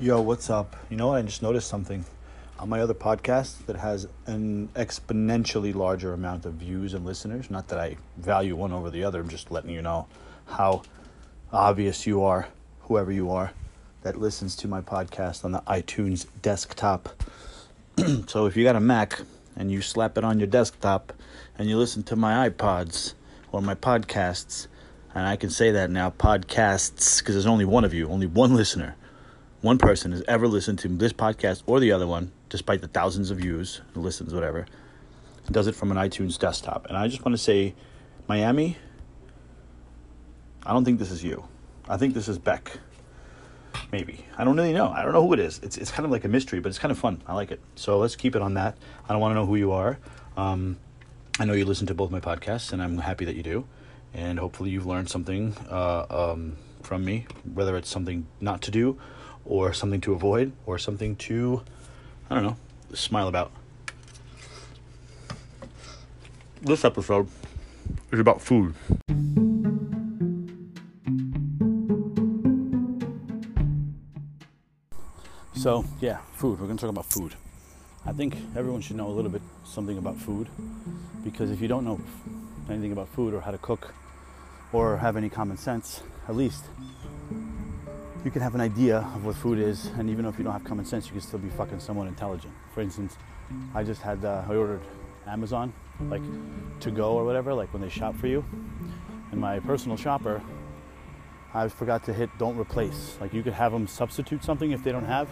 [0.00, 0.76] Yo, what's up?
[0.88, 1.12] You know?
[1.12, 2.06] I just noticed something
[2.58, 7.50] on my other podcast that has an exponentially larger amount of views and listeners.
[7.50, 10.06] Not that I value one over the other, I'm just letting you know
[10.46, 10.84] how
[11.52, 12.48] obvious you are,
[12.84, 13.52] whoever you are,
[14.00, 17.22] that listens to my podcast on the iTunes desktop.
[18.26, 19.20] so if you got a Mac
[19.54, 21.12] and you slap it on your desktop
[21.58, 23.12] and you listen to my iPods
[23.52, 24.66] or my podcasts,
[25.14, 28.54] and I can say that now podcasts because there's only one of you, only one
[28.54, 28.96] listener
[29.62, 33.30] one person has ever listened to this podcast or the other one, despite the thousands
[33.30, 34.66] of views, listens, whatever,
[35.50, 36.86] does it from an iTunes desktop.
[36.86, 37.74] And I just want to say,
[38.26, 38.78] Miami,
[40.64, 41.44] I don't think this is you.
[41.88, 42.78] I think this is Beck.
[43.92, 44.24] Maybe.
[44.38, 44.88] I don't really know.
[44.88, 45.60] I don't know who it is.
[45.62, 47.22] It's, it's kind of like a mystery, but it's kind of fun.
[47.26, 47.60] I like it.
[47.74, 48.78] So let's keep it on that.
[49.08, 49.98] I don't want to know who you are.
[50.36, 50.78] Um,
[51.38, 53.66] I know you listen to both my podcasts, and I'm happy that you do.
[54.14, 58.98] And hopefully, you've learned something uh, um, from me, whether it's something not to do
[59.50, 61.60] or something to avoid or something to,
[62.30, 62.56] I don't know,
[62.94, 63.50] smile about.
[66.62, 67.26] This episode
[68.12, 68.74] is about food.
[75.54, 76.60] So, yeah, food.
[76.60, 77.34] We're going to talk about food.
[78.06, 80.48] I think everyone should know a little bit something about food
[81.24, 82.00] because if you don't know
[82.70, 83.92] anything about food or how to cook
[84.72, 86.64] or have any common sense, at least
[88.24, 90.64] you can have an idea of what food is, and even if you don't have
[90.64, 92.52] common sense, you can still be fucking somewhat intelligent.
[92.74, 93.16] For instance,
[93.74, 94.82] I just had uh, I ordered
[95.26, 95.72] Amazon,
[96.08, 96.22] like
[96.80, 98.44] to go or whatever, like when they shop for you.
[99.32, 100.42] And my personal shopper,
[101.54, 103.16] I forgot to hit don't replace.
[103.20, 105.28] Like you could have them substitute something if they don't have.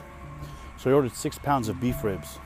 [0.76, 2.36] So I ordered six pounds of beef ribs,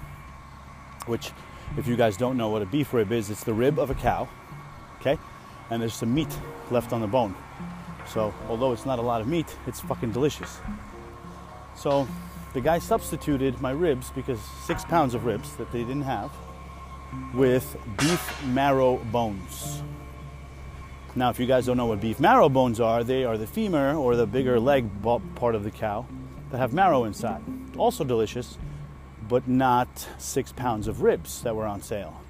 [1.07, 1.31] which,
[1.77, 3.95] if you guys don't know what a beef rib is, it's the rib of a
[3.95, 4.29] cow,
[5.01, 5.19] okay?
[5.71, 6.35] And there's some meat
[6.71, 7.35] left on the bone.
[8.07, 10.59] So, although it's not a lot of meat, it's fucking delicious.
[11.77, 12.07] So,
[12.53, 16.31] the guy substituted my ribs because six pounds of ribs that they didn't have
[17.35, 19.83] with beef marrow bones.
[21.15, 23.95] Now, if you guys don't know what beef marrow bones are, they are the femur
[23.95, 24.89] or the bigger leg
[25.35, 26.07] part of the cow
[26.51, 27.43] that have marrow inside.
[27.77, 28.59] Also delicious,
[29.29, 32.21] but not six pounds of ribs that were on sale.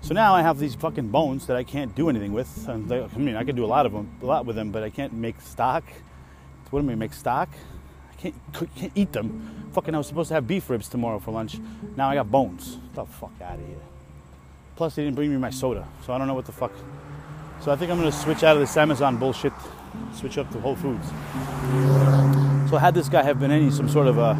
[0.00, 2.66] So now I have these fucking bones that I can't do anything with.
[2.88, 4.82] They, I mean, I can do a lot of them, a lot with them, but
[4.82, 5.84] I can't make stock.
[6.70, 7.48] What do I make stock?
[8.10, 8.34] I can't,
[8.76, 9.70] can't eat them.
[9.72, 11.58] Fucking, I was supposed to have beef ribs tomorrow for lunch.
[11.96, 12.76] Now I got bones.
[12.94, 13.76] Get the fuck out of here.
[14.76, 16.72] Plus, they didn't bring me my soda, so I don't know what the fuck.
[17.60, 19.52] So I think I'm gonna switch out of this Amazon bullshit,
[20.14, 21.06] switch up to Whole Foods.
[22.70, 24.34] So had this guy have been any some sort of a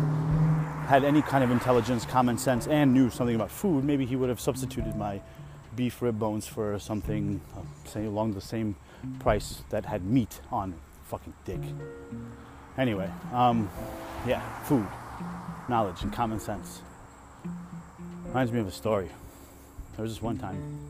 [0.86, 4.28] had any kind of intelligence, common sense, and knew something about food, maybe he would
[4.30, 5.20] have substituted my
[5.78, 8.74] beef rib bones for something uh, say along the same
[9.20, 10.74] price that had meat on
[11.04, 11.60] fucking dick.
[12.76, 13.70] Anyway, um,
[14.26, 14.88] yeah, food,
[15.68, 16.82] knowledge, and common sense.
[18.26, 19.08] Reminds me of a story.
[19.94, 20.80] There was this one time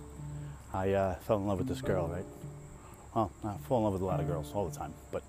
[0.72, 2.24] I uh, fell in love with this girl, right?
[3.14, 5.22] Well, I fall in love with a lot of girls all the time, but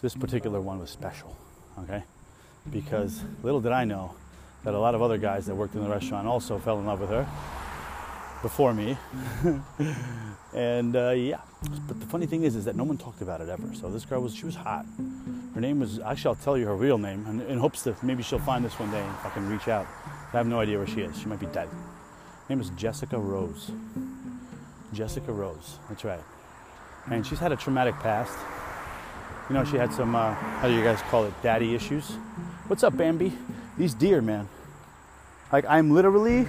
[0.00, 1.36] this particular one was special,
[1.80, 2.02] okay?
[2.72, 4.14] Because little did I know
[4.64, 7.00] that a lot of other guys that worked in the restaurant also fell in love
[7.00, 7.28] with her
[8.42, 8.96] before me.
[10.54, 11.40] and uh, yeah,
[11.86, 13.74] but the funny thing is, is that no one talked about it ever.
[13.74, 14.86] So this girl was, she was hot.
[15.54, 18.22] Her name was, actually, I'll tell you her real name in, in hopes that maybe
[18.22, 19.86] she'll find this one day if I can reach out.
[20.32, 21.18] I have no idea where she is.
[21.18, 21.68] She might be dead.
[21.68, 23.70] Her name is Jessica Rose.
[24.92, 26.22] Jessica Rose, that's right.
[27.10, 28.36] And she's had a traumatic past.
[29.48, 32.10] You know, she had some, uh, how do you guys call it, daddy issues.
[32.66, 33.32] What's up, Bambi?
[33.78, 34.48] These deer, man.
[35.52, 36.46] Like, I'm literally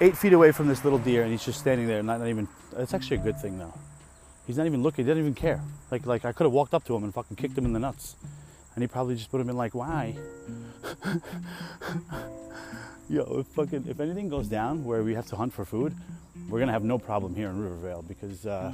[0.00, 2.48] eight feet away from this little deer, and he's just standing there, not, not even.
[2.76, 3.74] It's actually a good thing though.
[4.46, 5.04] He's not even looking.
[5.04, 5.60] He doesn't even care.
[5.90, 7.78] Like like I could have walked up to him and fucking kicked him in the
[7.78, 8.16] nuts,
[8.74, 10.16] and he probably just would have been like, "Why?"
[13.08, 15.94] Yo, if fucking if anything goes down where we have to hunt for food,
[16.48, 18.46] we're gonna have no problem here in Rivervale because.
[18.46, 18.72] Uh,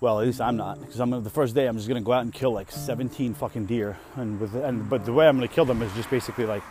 [0.00, 2.22] well, at least I'm not, because I'm the first day I'm just gonna go out
[2.22, 5.64] and kill like 17 fucking deer, and with and but the way I'm gonna kill
[5.64, 6.64] them is just basically like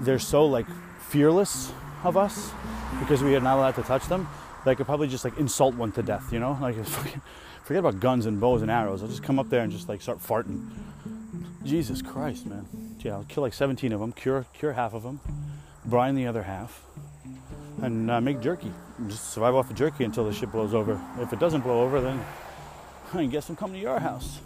[0.00, 0.66] they're so like
[1.08, 1.72] fearless
[2.04, 2.52] of us
[3.00, 4.28] because we are not allowed to touch them,
[4.64, 6.58] they could probably just like insult one to death, you know?
[6.60, 6.74] Like,
[7.64, 9.02] forget about guns and bows and arrows.
[9.02, 10.68] I'll just come up there and just like start farting.
[11.64, 12.66] Jesus Christ, man.
[13.00, 15.20] Yeah, I'll kill like 17 of them, cure, cure half of them,
[15.84, 16.82] brine the other half,
[17.82, 18.72] and uh, make jerky.
[19.08, 21.00] Just survive off the jerky until the shit blows over.
[21.20, 22.24] If it doesn't blow over, then
[23.14, 24.40] I guess I'm coming to your house.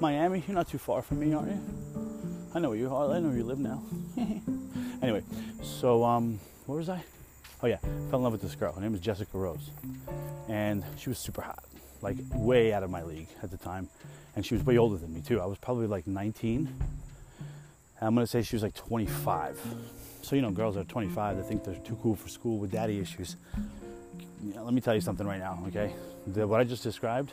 [0.00, 1.60] Miami, you're not too far from me, are you?
[2.54, 3.12] I know where you are.
[3.12, 3.82] I know where you live now.
[5.02, 5.22] Anyway,
[5.80, 7.02] so um, where was I?
[7.62, 7.78] Oh yeah,
[8.10, 8.72] fell in love with this girl.
[8.72, 9.70] Her name was Jessica Rose,
[10.48, 11.64] and she was super hot.
[12.02, 13.88] like way out of my league at the time.
[14.36, 15.40] And she was way older than me too.
[15.40, 16.68] I was probably like 19.
[18.00, 19.58] I'm gonna say she was like 25.
[20.22, 21.38] So you know, girls are 25.
[21.38, 23.36] They think they're too cool for school with daddy issues.
[24.42, 25.94] Yeah, let me tell you something right now, okay?
[26.26, 27.32] The, what I just described,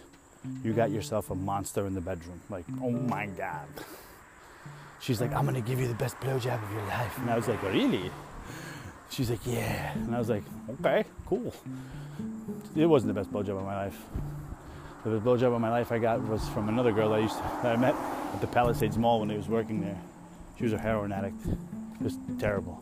[0.64, 2.42] you got yourself a monster in the bedroom.
[2.50, 3.68] Like, oh my god.
[5.00, 7.18] She's like, I'm gonna give you the best blowjob of your life.
[7.20, 8.10] And I was like, really?
[9.10, 9.94] She's like, yeah.
[9.94, 10.44] And I was like,
[10.80, 11.54] okay, cool.
[12.76, 14.00] It wasn't the best blowjob of my life.
[15.04, 17.44] The best blowjob of my life I got was from another girl I used to,
[17.64, 17.96] that I met
[18.34, 19.98] at the Palisades Mall when I was working there.
[20.58, 21.46] She was a heroin addict.
[21.46, 22.82] It was terrible.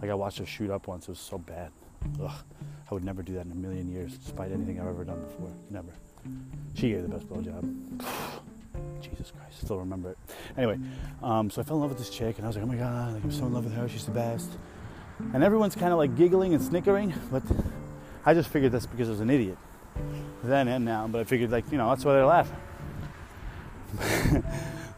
[0.00, 1.04] Like I watched her shoot up once.
[1.04, 1.70] It was so bad.
[2.22, 2.30] Ugh.
[2.90, 5.50] I would never do that in a million years, despite anything I've ever done before.
[5.70, 5.88] Never.
[6.74, 7.62] She gave the best blowjob.
[9.00, 10.18] Jesus Christ, still remember it.
[10.58, 10.78] Anyway,
[11.22, 12.76] um, so I fell in love with this chick, and I was like, oh my
[12.76, 13.88] god, like, I'm so in love with her.
[13.88, 14.50] She's the best.
[15.34, 17.42] And everyone's kind of like giggling and snickering, but
[18.24, 19.58] I just figured that's because I was an idiot
[20.44, 21.06] then and now.
[21.06, 22.56] But I figured, like, you know, that's why they're laughing.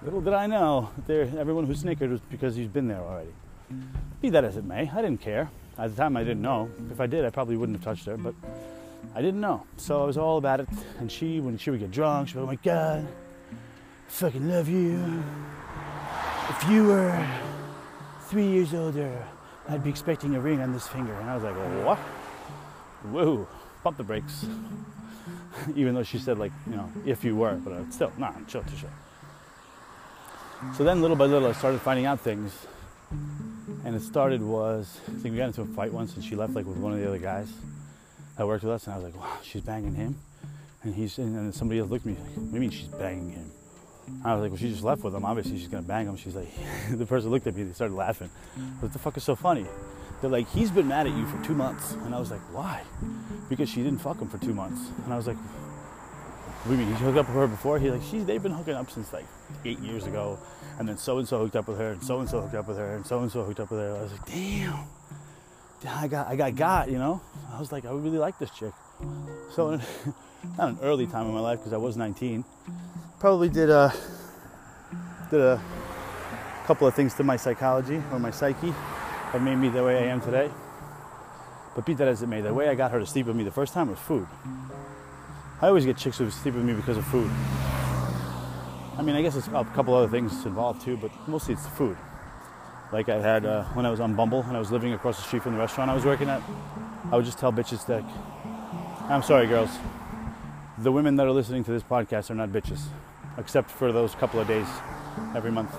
[0.02, 3.32] Little did I know, everyone who snickered was because he's been there already.
[4.20, 5.50] Be that as it may, I didn't care.
[5.78, 6.70] At the time, I didn't know.
[6.90, 8.34] If I did, I probably wouldn't have touched her, but
[9.14, 9.64] I didn't know.
[9.76, 10.68] So I was all about it.
[10.98, 14.48] And she, when she would get drunk, she'd be, like, oh my God, I fucking
[14.48, 15.22] love you.
[16.50, 17.26] If you were
[18.26, 19.26] three years older,
[19.68, 21.14] I'd be expecting a ring on this finger.
[21.14, 21.98] And I was like, what?
[23.10, 23.48] Whoa,
[23.82, 24.46] pump the brakes.
[25.76, 28.62] Even though she said, like, you know, if you were, but uh, still, nah, chill,
[28.64, 28.90] chill, chill.
[30.76, 32.66] So then little by little, I started finding out things
[33.84, 36.54] and it started was, I think we got into a fight once and she left
[36.54, 37.52] like with one of the other guys
[38.36, 38.86] that worked with us.
[38.86, 40.16] And I was like, wow, she's banging him.
[40.82, 42.88] And he's, and then somebody else looked at me like, what do you mean she's
[42.88, 43.50] banging him?
[44.24, 45.24] I was like, well, she just left with him.
[45.24, 46.16] Obviously, she's gonna bang him.
[46.16, 46.48] She's like,
[46.90, 47.64] the person looked at me.
[47.64, 48.30] They started laughing.
[48.80, 49.66] What the fuck is so funny?
[50.20, 51.92] They're like, he's been mad at you for two months.
[51.92, 52.82] And I was like, why?
[53.48, 54.80] Because she didn't fuck him for two months.
[55.04, 56.96] And I was like, what do you mean?
[56.96, 57.78] He hooked up with her before?
[57.78, 59.26] He's like, she's, they've been hooking up since like
[59.64, 60.38] eight years ago
[60.78, 62.68] and then so and so hooked up with her, and so and so hooked up
[62.68, 63.96] with her, and so and so hooked up with her.
[63.96, 64.86] I was like, damn,
[65.86, 67.20] I got, I got, got, you know.
[67.52, 68.72] I was like, I really like this chick.
[69.54, 69.78] So,
[70.58, 72.44] not an early time in my life because I was 19.
[73.18, 73.92] Probably did a,
[75.30, 75.62] did a
[76.66, 78.74] couple of things to my psychology or my psyche
[79.32, 80.50] that made me the way I am today.
[81.74, 83.44] But be that as it may, the way I got her to sleep with me
[83.44, 84.26] the first time was food.
[85.60, 87.30] I always get chicks who sleep with me because of food.
[88.96, 91.70] I mean, I guess it's a couple other things involved too, but mostly it's the
[91.70, 91.96] food.
[92.92, 95.24] Like I had uh, when I was on Bumble and I was living across the
[95.24, 96.40] street from the restaurant I was working at,
[97.10, 98.04] I would just tell bitches that,
[99.08, 99.70] I'm sorry, girls,
[100.78, 102.82] the women that are listening to this podcast are not bitches,
[103.38, 104.66] except for those couple of days
[105.34, 105.74] every month.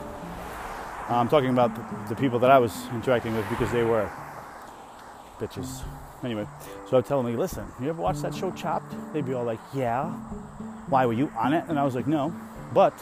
[1.10, 4.10] I'm talking about the, people that I was interacting with because they were
[5.38, 5.84] bitches.
[6.24, 6.48] Anyway,
[6.88, 8.96] so I would tell them, like, listen, you ever watch that show Chopped?
[9.14, 10.10] They'd be all like, yeah.
[10.88, 11.66] Why were you on it?
[11.68, 12.34] And I was like, no.
[12.74, 12.94] But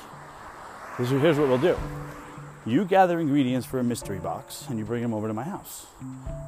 [0.97, 1.77] here's what we'll do.
[2.65, 5.85] You gather ingredients for a mystery box and you bring them over to my house.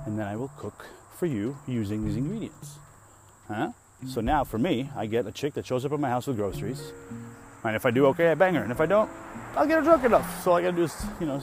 [0.05, 2.77] And then I will cook for you using these ingredients.
[3.47, 3.71] Huh?
[4.07, 6.37] So now for me, I get a chick that shows up at my house with
[6.37, 6.91] groceries.
[7.63, 8.61] And if I do okay, I bang her.
[8.61, 9.09] And if I don't,
[9.55, 10.43] I'll get her drunk enough.
[10.43, 11.41] So all I gotta do is, you know,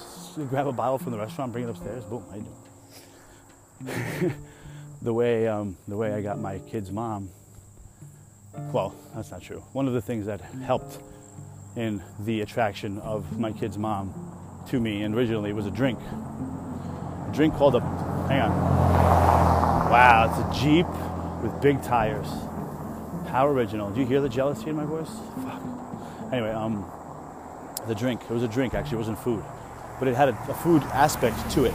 [0.48, 4.32] grab a bottle from the restaurant, bring it upstairs, boom, I do.
[5.02, 7.28] the way um, the way I got my kid's mom.
[8.72, 9.62] Well, that's not true.
[9.72, 10.98] One of the things that helped
[11.76, 14.12] in the attraction of my kid's mom
[14.68, 15.02] to me.
[15.02, 15.98] And originally was a drink.
[15.98, 17.80] A drink called a,
[18.28, 18.50] hang on.
[19.90, 20.86] Wow, it's a Jeep
[21.42, 22.28] with big tires.
[23.32, 23.90] How original.
[23.90, 25.08] Do you hear the jealousy in my voice?
[25.42, 25.62] Fuck.
[26.30, 26.84] Anyway, um,
[27.88, 29.42] the drink, it was a drink actually, it wasn't food.
[29.98, 31.72] But it had a, a food aspect to it.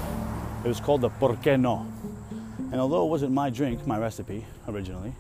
[0.64, 1.88] It was called the Porqué No.
[2.72, 5.16] And although it wasn't my drink, my recipe originally,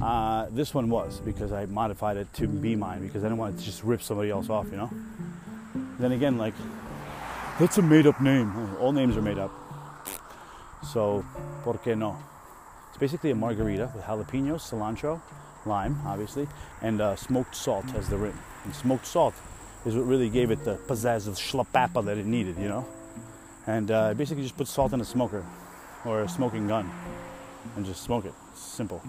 [0.00, 3.58] uh, this one was because I modified it to be mine because I didn't want
[3.58, 4.90] to just rip somebody else off, you know.
[5.98, 6.54] Then again, like
[7.58, 8.76] that's a made-up name.
[8.80, 9.52] All names are made up.
[10.90, 11.22] So,
[11.64, 12.16] por qué no?
[12.88, 15.20] It's basically a margarita with jalapenos, cilantro,
[15.66, 16.48] lime, obviously,
[16.82, 18.38] and uh, smoked salt as the rim.
[18.64, 19.34] And smoked salt
[19.84, 22.86] is what really gave it the pizzazz of schlapapa that it needed, you know.
[23.66, 25.44] And uh, basically just put salt in a smoker
[26.04, 26.90] or a smoking gun
[27.76, 28.32] and just smoke it.
[28.52, 29.02] It's simple.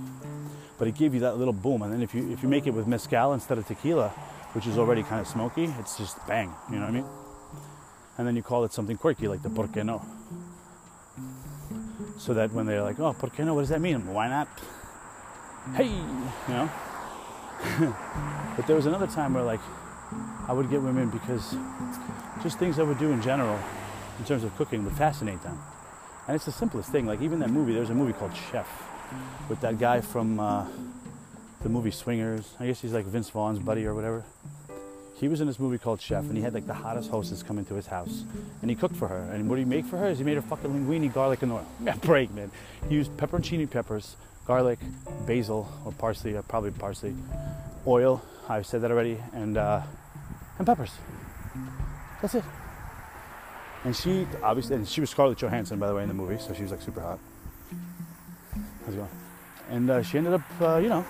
[0.77, 1.81] But it gives you that little boom.
[1.83, 4.09] And then if you if you make it with mezcal instead of tequila,
[4.53, 6.53] which is already kind of smoky, it's just bang.
[6.69, 7.05] You know what I mean?
[8.17, 10.01] And then you call it something quirky like the por qué no.
[12.17, 13.53] So that when they're like, oh, por qué no?
[13.53, 14.11] What does that mean?
[14.11, 14.47] Why not?
[15.75, 16.69] Hey, you know.
[18.55, 19.59] but there was another time where like
[20.47, 21.55] I would get women because
[22.43, 23.59] just things I would do in general
[24.19, 25.59] in terms of cooking would fascinate them.
[26.27, 27.05] And it's the simplest thing.
[27.05, 28.67] Like even that movie, there's a movie called Chef
[29.49, 30.65] with that guy from uh,
[31.61, 32.53] the movie Swingers.
[32.59, 34.23] I guess he's like Vince Vaughn's buddy or whatever.
[35.15, 37.57] He was in this movie called Chef, and he had like the hottest hostess come
[37.57, 38.23] into his house,
[38.61, 39.31] and he cooked for her.
[39.33, 40.09] And what did he make for her?
[40.09, 41.65] Is he made her fucking linguine, garlic, and oil.
[41.83, 42.51] Yeah, break, man.
[42.87, 44.15] He used pepperoncini peppers,
[44.47, 44.79] garlic,
[45.27, 47.13] basil or parsley, uh, probably parsley,
[47.85, 49.81] oil, I've said that already, and uh,
[50.57, 50.91] and peppers.
[52.21, 52.43] That's it.
[53.83, 56.53] And she obviously, and she was Scarlett Johansson, by the way, in the movie, so
[56.53, 57.19] she was like super hot.
[58.85, 59.09] How's it going?
[59.69, 61.05] And uh, she ended up, uh, you know,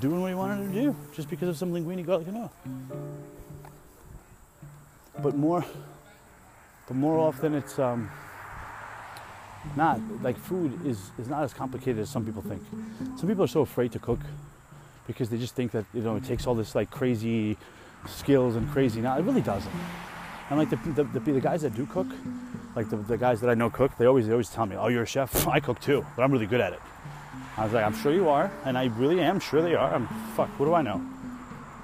[0.00, 2.52] doing what he wanted to do just because of some linguine garlic and oil.
[5.22, 5.64] But more,
[6.86, 8.10] but more often it's um,
[9.76, 12.62] not like food is is not as complicated as some people think.
[13.18, 14.20] Some people are so afraid to cook
[15.06, 17.56] because they just think that you know it takes all this like crazy
[18.06, 19.00] skills and crazy.
[19.00, 19.72] Now it really doesn't.
[20.50, 22.08] And like the the, the, the guys that do cook,
[22.76, 24.88] like the, the guys that I know cook, they always they always tell me, "Oh,
[24.88, 25.46] you're a chef.
[25.56, 26.80] I cook too, but I'm really good at it."
[27.56, 29.94] I was like, I'm sure you are, and I really am sure they are.
[29.94, 31.02] I'm fuck, what do I know?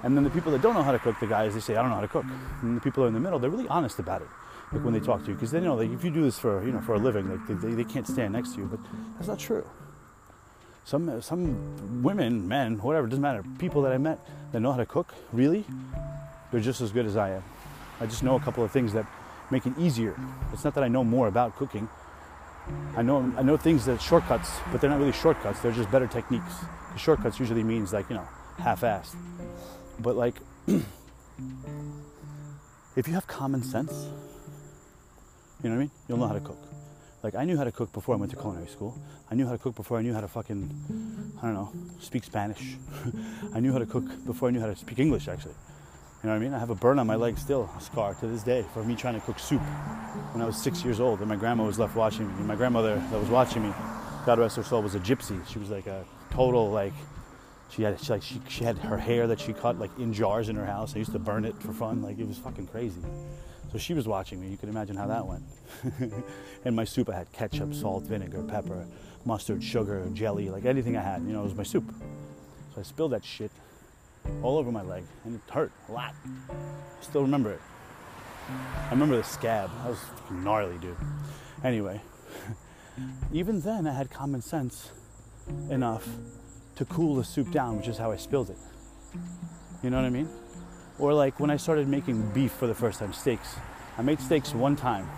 [0.01, 1.81] And then the people that don't know how to cook, the guys, they say, I
[1.81, 2.25] don't know how to cook.
[2.61, 4.27] And the people in the middle, they're really honest about it.
[4.71, 6.63] Like when they talk to you, because they know like if you do this for
[6.63, 8.65] you know for a living, like they, they can't stand next to you.
[8.65, 8.79] But
[9.15, 9.67] that's not true.
[10.85, 13.43] Some some women, men, whatever, doesn't matter.
[13.57, 14.19] People that I met
[14.51, 15.65] that know how to cook, really,
[16.51, 17.43] they're just as good as I am.
[17.99, 19.05] I just know a couple of things that
[19.51, 20.15] make it easier.
[20.53, 21.89] It's not that I know more about cooking.
[22.95, 25.59] I know I know things that shortcuts, but they're not really shortcuts.
[25.61, 26.53] They're just better techniques.
[26.93, 28.27] The shortcuts usually means like you know
[28.59, 29.15] half-assed.
[29.99, 30.35] But like,
[30.67, 30.85] if
[33.07, 34.07] you have common sense,
[35.61, 35.91] you know what I mean.
[36.07, 36.47] You'll know how to mm-hmm.
[36.47, 36.69] cook.
[37.21, 38.97] Like I knew how to cook before I went to culinary school.
[39.29, 42.23] I knew how to cook before I knew how to fucking I don't know speak
[42.23, 42.77] Spanish.
[43.53, 45.55] I knew how to cook before I knew how to speak English actually.
[46.23, 46.53] You know what I mean?
[46.53, 48.93] I have a burn on my leg still, a scar to this day, for me
[48.93, 49.61] trying to cook soup
[50.33, 52.33] when I was six years old, and my grandma was left watching me.
[52.39, 53.73] And my grandmother that was watching me,
[54.25, 55.39] God rest her soul, was a gypsy.
[55.47, 56.93] She was like a total like.
[57.69, 60.49] She had she, like she, she had her hair that she cut like in jars
[60.49, 60.93] in her house.
[60.95, 62.01] I used to burn it for fun.
[62.01, 63.01] Like it was fucking crazy.
[63.71, 64.47] So she was watching me.
[64.47, 65.43] You can imagine how that went.
[66.65, 68.85] and my soup, I had ketchup, salt, vinegar, pepper,
[69.25, 71.21] mustard, sugar, jelly, like anything I had.
[71.21, 71.93] You know, it was my soup.
[72.73, 73.51] So I spilled that shit
[74.41, 76.15] all over my leg, and it hurt a lot.
[76.49, 77.61] I still remember it.
[78.49, 79.69] I remember the scab.
[79.83, 79.99] That was
[80.31, 80.97] gnarly, dude.
[81.63, 82.01] Anyway,
[83.31, 84.91] even then, I had common sense
[85.69, 86.07] enough
[86.75, 88.57] to cool the soup down, which is how I spilled it.
[89.83, 90.29] You know what I mean?
[90.99, 93.55] Or like when I started making beef for the first time, steaks.
[93.97, 95.09] I made steaks one time,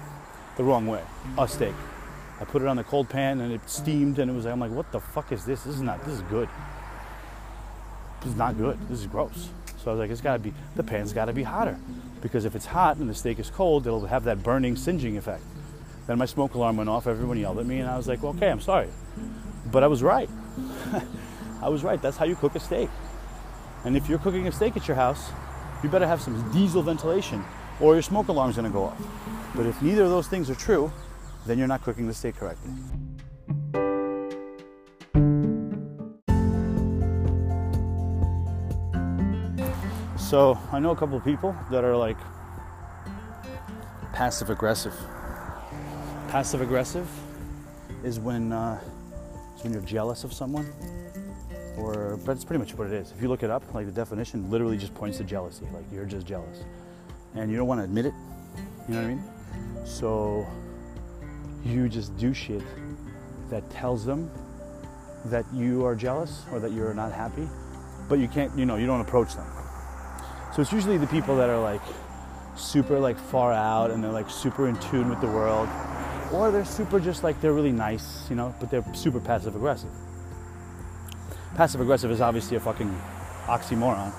[0.57, 1.03] the wrong way,
[1.37, 1.75] a steak.
[2.39, 4.45] I put it on the cold pan and it steamed, and it was.
[4.45, 5.63] Like, I'm like, what the fuck is this?
[5.63, 6.03] This is not.
[6.05, 6.49] This is good
[8.21, 8.77] this is not good.
[8.87, 9.49] This is gross.
[9.83, 11.77] So I was like, it's got to be, the pan's got to be hotter.
[12.21, 15.41] Because if it's hot and the steak is cold, it'll have that burning, singeing effect.
[16.05, 17.07] Then my smoke alarm went off.
[17.07, 18.89] Everyone yelled at me, and I was like, okay, I'm sorry.
[19.71, 20.29] But I was right.
[21.61, 21.99] I was right.
[21.99, 22.89] That's how you cook a steak.
[23.85, 25.31] And if you're cooking a steak at your house,
[25.83, 27.43] you better have some diesel ventilation,
[27.79, 29.01] or your smoke alarm's gonna go off.
[29.55, 30.91] But if neither of those things are true,
[31.45, 32.71] then you're not cooking the steak correctly.
[40.17, 42.17] So I know a couple of people that are like
[44.13, 44.95] passive aggressive.
[46.29, 47.09] Passive aggressive
[48.03, 48.79] is when uh,
[49.57, 50.71] is when you're jealous of someone,
[51.81, 53.11] or but it's pretty much what it is.
[53.11, 55.65] If you look it up, like the definition literally just points to jealousy.
[55.73, 56.63] Like you're just jealous,
[57.35, 58.13] and you don't want to admit it.
[58.87, 59.23] You know what I mean?
[59.85, 60.47] So
[61.63, 62.63] you just do shit
[63.49, 64.29] that tells them
[65.25, 67.47] that you are jealous or that you're not happy,
[68.09, 68.57] but you can't.
[68.57, 69.45] You know, you don't approach them
[70.53, 71.81] so it's usually the people that are like
[72.57, 75.69] super like far out and they're like super in tune with the world,
[76.33, 79.89] or they're super just like they're really nice, you know, but they're super passive aggressive.
[81.55, 82.89] Passive aggressive is obviously a fucking
[83.45, 84.13] oxymoron.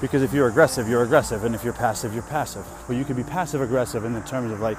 [0.00, 2.66] Because if you're aggressive, you're aggressive, and if you're passive, you're passive.
[2.86, 4.78] But you can be passive aggressive in the terms of like,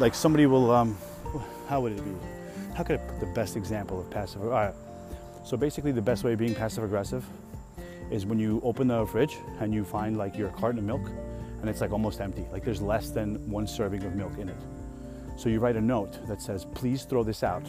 [0.00, 0.96] like somebody will, um,
[1.68, 2.14] how would it be?
[2.74, 4.42] How could I put the best example of passive?
[4.42, 4.74] All right.
[5.44, 7.24] So basically, the best way of being passive aggressive
[8.10, 11.08] is when you open the fridge and you find like your carton of milk
[11.60, 12.46] and it's like almost empty.
[12.50, 14.56] Like there's less than one serving of milk in it.
[15.36, 17.64] So you write a note that says, please throw this out.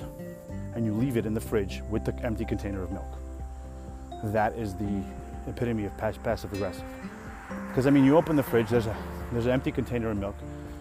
[0.76, 3.18] And you leave it in the fridge with the empty container of milk.
[4.26, 5.04] That is the
[5.48, 6.84] epitome of passive aggressive.
[7.70, 8.96] Because I mean, you open the fridge, there's, a,
[9.32, 10.36] there's an empty container of milk.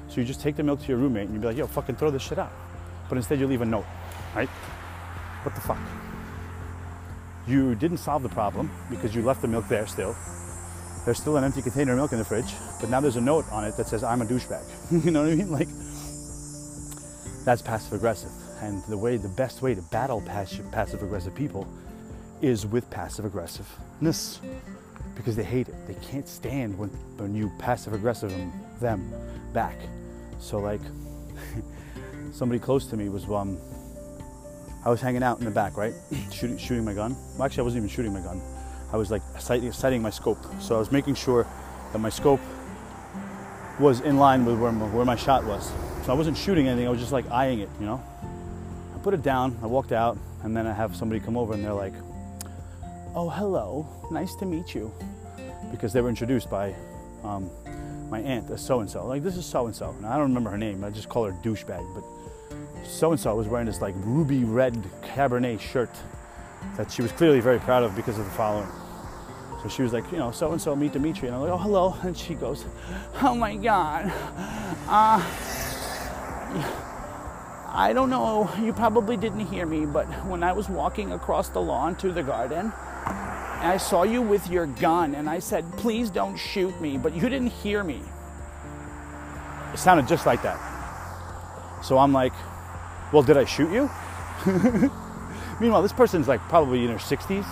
[0.09, 1.97] So you just take the milk to your roommate and you be like, yo, fucking
[1.97, 2.53] throw this shit out.
[3.09, 3.87] But instead you leave a note,
[4.35, 4.49] right?
[5.43, 5.79] What the fuck?
[7.47, 10.17] You didn't solve the problem because you left the milk there still.
[11.05, 13.45] There's still an empty container of milk in the fridge, but now there's a note
[13.53, 14.65] on it that says, I'm a douchebag.
[15.05, 15.51] you know what I mean?
[15.51, 15.69] Like,
[17.45, 18.31] that's passive aggressive.
[18.64, 21.68] And the way, the best way to battle passive aggressive people
[22.40, 24.40] is with passive aggressiveness
[25.14, 25.75] because they hate it.
[25.87, 28.33] They can't stand when, when you passive aggressive
[28.80, 29.12] them
[29.52, 29.76] back.
[30.38, 30.80] So like
[32.33, 33.59] somebody close to me was um
[34.83, 35.92] I was hanging out in the back, right?
[36.33, 37.14] shooting shooting my gun.
[37.35, 38.40] Well, actually I wasn't even shooting my gun.
[38.92, 40.38] I was like sighting, my scope.
[40.59, 41.47] So I was making sure
[41.92, 42.40] that my scope
[43.78, 45.71] was in line with where my, where my shot was.
[46.06, 48.02] So I wasn't shooting anything, I was just like eyeing it, you know?
[49.04, 51.75] Put it down, I walked out, and then I have somebody come over and they're
[51.75, 51.92] like,
[53.14, 54.90] Oh, hello, nice to meet you.
[55.70, 56.75] Because they were introduced by
[57.23, 57.50] um,
[58.08, 59.06] my aunt so and so.
[59.06, 59.90] Like, this is so and so.
[59.90, 61.84] And I don't remember her name, I just call her douchebag.
[61.94, 65.90] But so and so was wearing this like ruby red Cabernet shirt
[66.78, 68.68] that she was clearly very proud of because of the following.
[69.62, 71.28] So she was like, you know, so and so meet Dimitri.
[71.28, 71.94] And I'm like, oh, hello.
[72.04, 72.64] And she goes,
[73.20, 74.11] oh my God.
[74.88, 75.20] Uh,
[77.76, 81.61] I don't know, you probably didn't hear me, but when I was walking across the
[81.61, 86.37] lawn to the garden, I saw you with your gun and I said, please don't
[86.37, 88.00] shoot me, but you didn't hear me.
[89.73, 90.57] It sounded just like that.
[91.83, 92.33] So I'm like,
[93.12, 93.90] well, did I shoot you?
[95.61, 97.45] Meanwhile, this person's like probably in her 60s.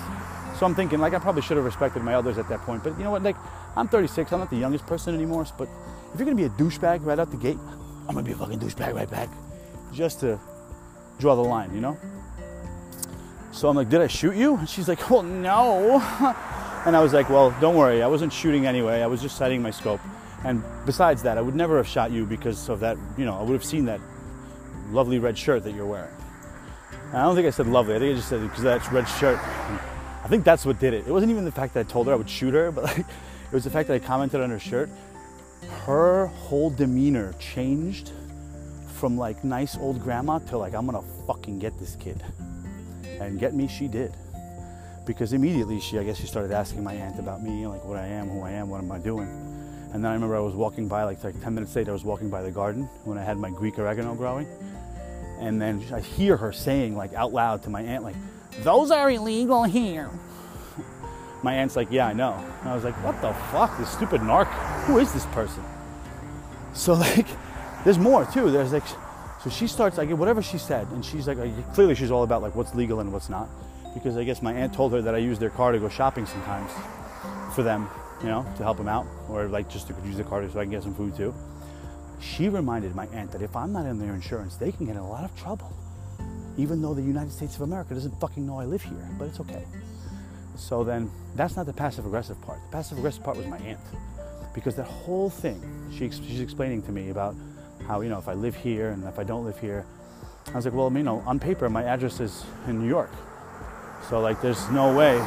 [0.56, 2.84] So I'm thinking, like, I probably should have respected my elders at that point.
[2.84, 3.24] But you know what?
[3.24, 3.36] Like,
[3.74, 4.32] I'm 36.
[4.32, 5.44] I'm not the youngest person anymore.
[5.58, 5.68] But
[6.12, 7.58] if you're gonna be a douchebag right out the gate,
[8.08, 9.28] I'm gonna be a fucking douchebag right back
[9.92, 10.38] just to
[11.18, 11.96] draw the line, you know?
[13.52, 14.56] So I'm like, did I shoot you?
[14.56, 16.00] And she's like, well, no.
[16.84, 18.02] And I was like, well, don't worry.
[18.02, 19.02] I wasn't shooting anyway.
[19.02, 20.00] I was just sighting my scope.
[20.44, 23.42] And besides that, I would never have shot you because of that, you know, I
[23.42, 24.00] would have seen that
[24.90, 26.10] lovely red shirt that you're wearing.
[27.10, 27.94] And I don't think I said lovely.
[27.94, 29.38] I think I just said because that's red shirt.
[29.38, 29.78] And
[30.24, 31.06] I think that's what did it.
[31.06, 32.98] It wasn't even the fact that I told her I would shoot her, but like,
[32.98, 34.90] it was the fact that I commented on her shirt.
[35.84, 38.10] Her whole demeanor changed
[39.02, 42.22] from like nice old grandma to like I'm gonna fucking get this kid.
[43.20, 44.12] And get me she did.
[45.04, 48.06] Because immediately she I guess she started asking my aunt about me, like what I
[48.06, 49.26] am, who I am, what am I doing.
[49.92, 52.04] And then I remember I was walking by like like 10 minutes later I was
[52.04, 54.46] walking by the garden when I had my Greek oregano growing.
[55.40, 58.14] And then I hear her saying like out loud to my aunt like
[58.60, 60.10] those are illegal here.
[61.42, 62.34] My aunt's like, yeah, I know.
[62.60, 63.76] And I was like, what the fuck?
[63.78, 64.46] This stupid narc.
[64.84, 65.64] Who is this person?
[66.72, 67.26] So like
[67.84, 68.50] there's more too.
[68.50, 68.86] There's like,
[69.42, 71.38] so she starts like whatever she said, and she's like,
[71.74, 73.48] clearly she's all about like what's legal and what's not,
[73.94, 76.26] because I guess my aunt told her that I use their car to go shopping
[76.26, 76.70] sometimes
[77.54, 77.88] for them,
[78.20, 80.64] you know, to help them out, or like just to use the car so I
[80.64, 81.34] can get some food too.
[82.20, 85.02] She reminded my aunt that if I'm not in their insurance, they can get in
[85.02, 85.72] a lot of trouble,
[86.56, 89.40] even though the United States of America doesn't fucking know I live here, but it's
[89.40, 89.64] okay.
[90.54, 92.60] So then, that's not the passive aggressive part.
[92.70, 93.80] The passive aggressive part was my aunt,
[94.54, 97.34] because that whole thing she, she's explaining to me about
[97.92, 99.84] how, you know, if I live here and if I don't live here,
[100.46, 103.10] I was like, well, you know, on paper, my address is in New York.
[104.08, 105.18] So, like, there's no way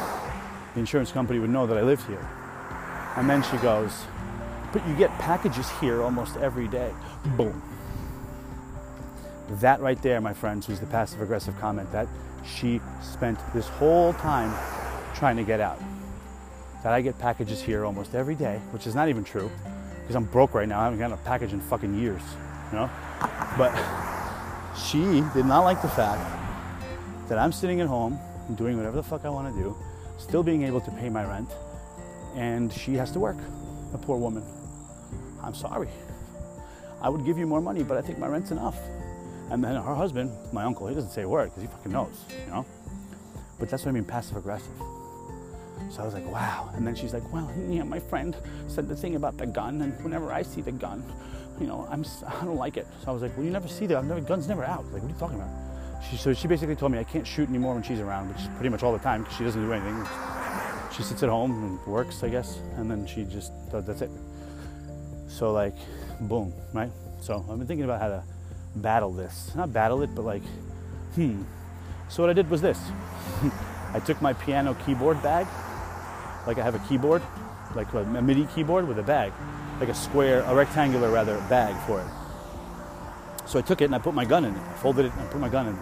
[0.74, 2.28] the insurance company would know that I lived here.
[3.14, 3.92] And then she goes,
[4.72, 6.92] but you get packages here almost every day.
[7.36, 7.62] Boom.
[9.60, 12.08] That right there, my friends, was the passive aggressive comment that
[12.44, 14.52] she spent this whole time
[15.14, 15.78] trying to get out.
[16.82, 19.52] That I get packages here almost every day, which is not even true
[20.00, 20.80] because I'm broke right now.
[20.80, 22.22] I haven't gotten a package in fucking years
[22.72, 22.90] you know?
[23.56, 23.72] But
[24.76, 26.20] she did not like the fact
[27.28, 28.18] that I'm sitting at home
[28.54, 29.76] doing whatever the fuck I want to do,
[30.18, 31.50] still being able to pay my rent,
[32.34, 33.36] and she has to work.
[33.94, 34.44] A poor woman.
[35.42, 35.88] I'm sorry.
[37.00, 38.78] I would give you more money, but I think my rent's enough.
[39.50, 42.24] And then her husband, my uncle, he doesn't say a word because he fucking knows,
[42.44, 42.66] you know?
[43.58, 44.72] But that's what I mean passive aggressive.
[45.90, 46.70] So I was like, wow.
[46.74, 50.02] And then she's like, well, yeah, my friend said the thing about the gun, and
[50.02, 51.04] whenever I see the gun,
[51.60, 52.86] you know, I'm, I don't like it.
[53.02, 53.96] So I was like, well, you never see that.
[53.96, 54.84] I've Never, gun's never out.
[54.86, 55.50] Like, what are you talking about?
[56.08, 58.48] She, so she basically told me I can't shoot anymore when she's around, which is
[58.54, 60.06] pretty much all the time because she doesn't do anything.
[60.94, 64.10] She sits at home and works, I guess, and then she just that's it.
[65.28, 65.74] So like,
[66.20, 66.90] boom, right?
[67.20, 68.22] So I've been thinking about how to
[68.76, 69.52] battle this.
[69.54, 70.42] Not battle it, but like,
[71.14, 71.42] hmm.
[72.08, 72.78] So what I did was this.
[73.92, 75.46] I took my piano keyboard bag,
[76.46, 77.22] like I have a keyboard,
[77.74, 79.32] like a MIDI keyboard with a bag
[79.80, 83.48] like a square, a rectangular rather, bag for it.
[83.48, 84.60] So I took it and I put my gun in it.
[84.60, 85.80] I folded it and I put my gun in it.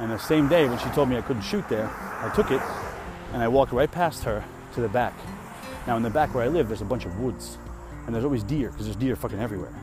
[0.00, 2.62] And the same day when she told me I couldn't shoot there, I took it
[3.32, 5.14] and I walked right past her to the back.
[5.86, 7.58] Now in the back where I live, there's a bunch of woods,
[8.06, 9.74] and there's always deer because there's deer fucking everywhere.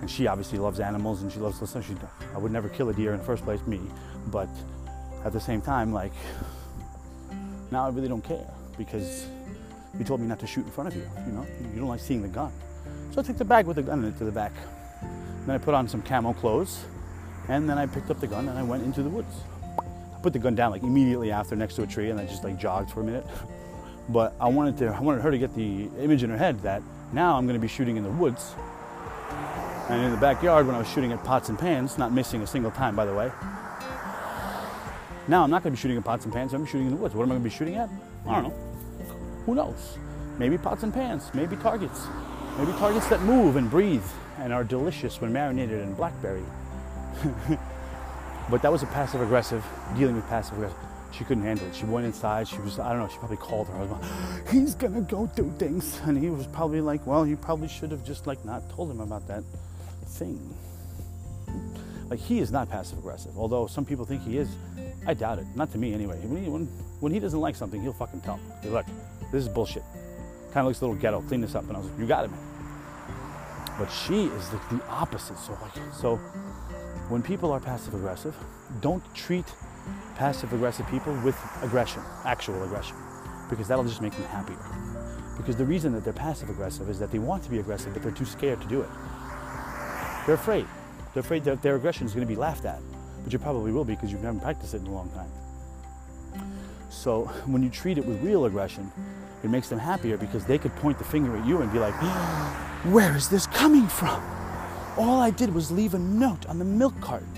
[0.00, 1.82] And she obviously loves animals and she loves listen.
[1.82, 1.94] She,
[2.34, 3.80] I would never kill a deer in the first place, me,
[4.28, 4.48] but
[5.24, 6.12] at the same time, like
[7.70, 9.26] now I really don't care because
[9.98, 11.08] you told me not to shoot in front of you.
[11.26, 12.52] You know, you don't like seeing the gun.
[13.12, 14.52] So I took the bag with the gun in it to the back.
[15.46, 16.84] Then I put on some camo clothes,
[17.48, 19.34] and then I picked up the gun and I went into the woods.
[19.78, 22.42] I put the gun down like immediately after next to a tree and I just
[22.44, 23.26] like jogged for a minute.
[24.08, 26.82] But I wanted to I wanted her to get the image in her head that
[27.12, 28.54] now I'm gonna be shooting in the woods.
[29.90, 32.46] And in the backyard when I was shooting at pots and pans, not missing a
[32.46, 33.30] single time by the way.
[35.28, 37.14] Now I'm not gonna be shooting at pots and pans, I'm shooting in the woods.
[37.14, 37.90] What am I gonna be shooting at?
[38.26, 38.73] I don't know.
[39.46, 39.98] Who knows?
[40.38, 42.06] Maybe pots and pans, maybe targets.
[42.58, 44.04] Maybe targets that move and breathe
[44.38, 46.42] and are delicious when marinated in blackberry.
[48.50, 49.64] but that was a passive aggressive,
[49.96, 50.78] dealing with passive aggressive.
[51.12, 51.74] She couldn't handle it.
[51.76, 52.48] She went inside.
[52.48, 56.00] She was, I don't know, she probably called her husband, he's gonna go do things.
[56.04, 59.00] And he was probably like, well, you probably should have just like not told him
[59.00, 59.44] about that
[60.06, 60.54] thing.
[62.10, 64.48] Like he is not passive aggressive, although some people think he is.
[65.06, 65.46] I doubt it.
[65.54, 66.18] Not to me anyway.
[66.22, 66.66] When he, when,
[67.00, 68.42] when he doesn't like something, he'll fucking tell me.
[68.62, 68.86] He's like,
[69.34, 69.82] this is bullshit.
[70.52, 71.20] Kind of looks a little ghetto.
[71.22, 71.66] Clean this up.
[71.66, 72.40] And I was like, you got it, man.
[73.78, 75.36] But she is the, the opposite.
[75.38, 76.16] So like, so
[77.08, 78.36] when people are passive aggressive,
[78.80, 79.44] don't treat
[80.14, 82.96] passive aggressive people with aggression, actual aggression,
[83.50, 84.56] because that'll just make them happier.
[85.36, 88.02] Because the reason that they're passive aggressive is that they want to be aggressive, but
[88.02, 88.88] they're too scared to do it.
[90.24, 90.66] They're afraid.
[91.12, 92.80] They're afraid that their aggression is going to be laughed at,
[93.24, 95.30] but you probably will be because you haven't practiced it in a long time.
[96.88, 98.90] So when you treat it with real aggression,
[99.44, 101.94] it makes them happier because they could point the finger at you and be like,
[102.84, 104.22] Where is this coming from?
[104.96, 107.28] All I did was leave a note on the milk carton.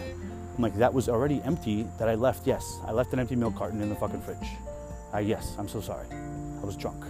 [0.56, 2.46] I'm like, That was already empty that I left.
[2.46, 4.48] Yes, I left an empty milk carton in the fucking fridge.
[5.22, 6.06] Yes, I'm so sorry.
[6.10, 7.02] I was drunk.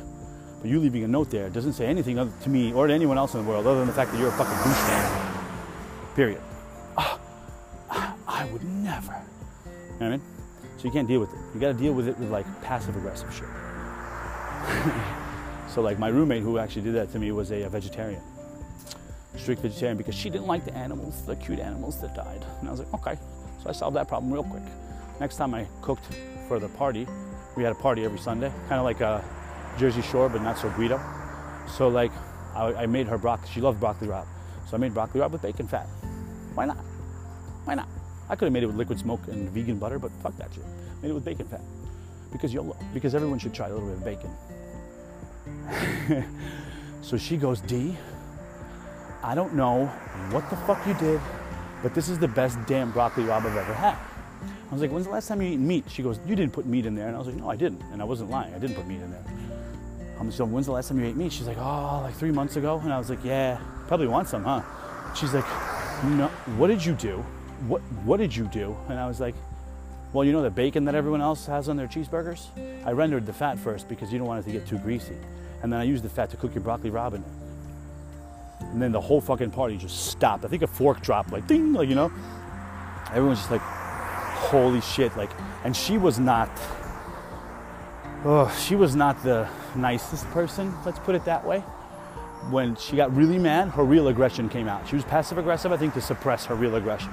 [0.60, 3.34] But you leaving a note there doesn't say anything to me or to anyone else
[3.34, 6.14] in the world other than the fact that you're a fucking douchebag.
[6.14, 6.40] Period.
[6.96, 7.18] Oh,
[7.90, 9.12] I would never.
[9.64, 10.22] You know what I mean?
[10.78, 11.40] So you can't deal with it.
[11.52, 13.48] You got to deal with it with like passive aggressive shit.
[15.68, 18.20] so like my roommate who actually did that to me was a, a, vegetarian,
[19.36, 22.44] strict vegetarian because she didn't like the animals, the cute animals that died.
[22.60, 23.18] And I was like, okay.
[23.62, 24.62] So I solved that problem real quick.
[25.20, 26.06] Next time I cooked
[26.48, 27.06] for the party,
[27.56, 29.24] we had a party every Sunday, kind of like a
[29.78, 31.00] Jersey Shore, but not so Guido.
[31.68, 32.12] So like
[32.54, 33.48] I, I made her broccoli.
[33.52, 34.26] She loved broccoli rabe,
[34.68, 35.86] so I made broccoli rabe with bacon fat.
[36.54, 36.78] Why not?
[37.64, 37.88] Why not?
[38.28, 40.64] I could have made it with liquid smoke and vegan butter, but fuck that shit.
[41.02, 41.60] Made it with bacon fat.
[42.32, 42.76] Because YOLO.
[42.92, 44.30] Because everyone should try a little bit of bacon.
[47.02, 47.96] so she goes, D,
[49.22, 49.86] I don't know
[50.30, 51.20] what the fuck you did,
[51.82, 53.96] but this is the best damn broccoli rabe I've ever had.
[54.68, 55.84] I was like, when's the last time you eaten meat?
[55.88, 57.06] She goes, you didn't put meat in there.
[57.06, 57.82] And I was like, no, I didn't.
[57.92, 58.52] And I wasn't lying.
[58.52, 59.24] I didn't put meat in there.
[60.18, 61.32] Um, so when's the last time you ate meat?
[61.32, 62.80] She's like, oh, like three months ago.
[62.82, 64.62] And I was like, yeah, probably want some, huh?
[65.14, 65.44] She's like,
[66.04, 67.18] no, what did you do?
[67.68, 68.76] What, what did you do?
[68.88, 69.34] And I was like,
[70.16, 72.46] well, you know the bacon that everyone else has on their cheeseburgers?
[72.86, 75.14] I rendered the fat first because you don't want it to get too greasy.
[75.62, 77.22] And then I used the fat to cook your broccoli rabe.
[78.60, 80.42] And then the whole fucking party just stopped.
[80.46, 82.10] I think a fork dropped, like ding, like, you know?
[83.10, 85.14] Everyone's just like, holy shit.
[85.18, 85.30] Like,
[85.64, 86.48] and she was not,
[88.24, 91.62] oh, she was not the nicest person, let's put it that way
[92.50, 94.86] when she got really mad, her real aggression came out.
[94.88, 97.10] She was passive aggressive, I think, to suppress her real aggression.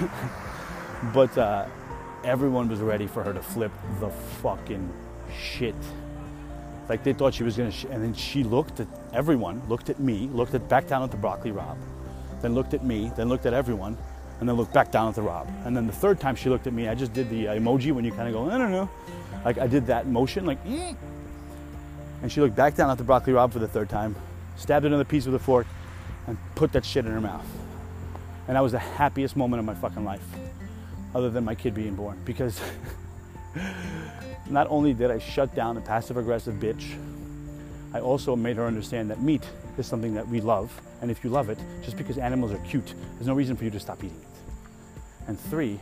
[1.12, 1.66] but uh,
[2.26, 4.10] everyone was ready for her to flip the
[4.42, 4.92] fucking
[5.32, 5.76] shit.
[6.88, 10.00] Like they thought she was gonna, sh- and then she looked at everyone, looked at
[10.00, 11.78] me, looked at back down at the broccoli rabe,
[12.42, 13.96] then looked at me, then looked at everyone,
[14.40, 15.48] and then looked back down at the rabe.
[15.64, 17.92] And then the third time she looked at me, I just did the uh, emoji
[17.92, 18.90] when you kind of go, I don't know,
[19.44, 23.52] like I did that motion, like, and she looked back down at the broccoli rabe
[23.52, 24.16] for the third time,
[24.56, 25.66] stabbed another piece with a fork,
[26.26, 27.46] and put that shit in her mouth.
[28.48, 30.24] And that was the happiest moment of my fucking life,
[31.16, 32.20] other than my kid being born.
[32.26, 32.60] Because
[34.50, 36.94] not only did I shut down a passive aggressive bitch,
[37.94, 39.42] I also made her understand that meat
[39.78, 40.78] is something that we love.
[41.00, 43.70] And if you love it, just because animals are cute, there's no reason for you
[43.70, 45.28] to stop eating it.
[45.28, 45.80] And three,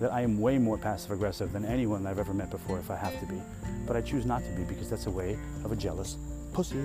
[0.00, 2.96] that I am way more passive aggressive than anyone I've ever met before if I
[2.96, 3.40] have to be.
[3.86, 6.16] But I choose not to be because that's a way of a jealous
[6.52, 6.76] pussy.